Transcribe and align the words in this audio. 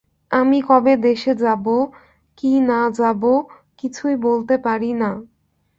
আমি 0.31 0.57
কবে 0.61 0.93
দেশে 1.01 1.33
যাব, 1.35 1.65
কি 2.37 2.51
না 2.69 2.81
যাব, 2.91 3.23
কিছুই 3.79 4.15
বলতে 4.25 4.55
পারি 4.65 4.91
না। 4.93 5.11